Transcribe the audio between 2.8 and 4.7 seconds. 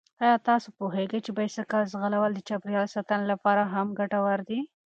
ساتنې لپاره هم ګټور دي؟